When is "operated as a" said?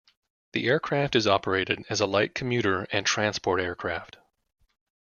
1.27-2.07